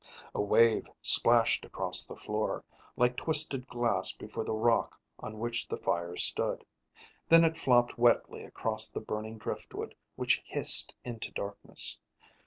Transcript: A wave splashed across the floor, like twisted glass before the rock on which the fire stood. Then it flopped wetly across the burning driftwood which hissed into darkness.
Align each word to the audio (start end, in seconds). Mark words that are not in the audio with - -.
A 0.33 0.41
wave 0.41 0.87
splashed 1.03 1.63
across 1.63 2.03
the 2.03 2.15
floor, 2.15 2.65
like 2.97 3.15
twisted 3.15 3.67
glass 3.67 4.13
before 4.13 4.43
the 4.43 4.51
rock 4.51 4.99
on 5.19 5.37
which 5.37 5.67
the 5.67 5.77
fire 5.77 6.17
stood. 6.17 6.65
Then 7.29 7.43
it 7.43 7.55
flopped 7.55 7.99
wetly 7.99 8.43
across 8.43 8.87
the 8.87 8.99
burning 8.99 9.37
driftwood 9.37 9.93
which 10.15 10.41
hissed 10.43 10.95
into 11.03 11.31
darkness. 11.33 11.99